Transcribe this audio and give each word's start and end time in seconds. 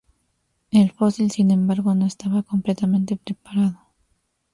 El 0.71 0.89
fósil, 0.91 1.29
sin 1.29 1.51
embargo, 1.51 1.93
no 1.93 2.07
estaba 2.07 2.41
completamente 2.41 3.17
preparado. 3.17 3.81